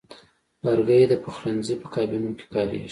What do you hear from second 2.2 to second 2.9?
کې کاریږي.